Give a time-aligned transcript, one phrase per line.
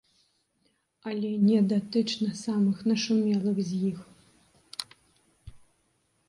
[1.11, 3.99] Але не датычна самых нашумелых з іх.